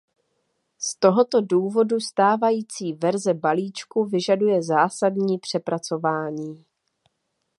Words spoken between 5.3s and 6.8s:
přepracování.